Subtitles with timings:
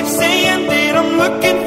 [0.00, 1.59] keep saying that I'm looking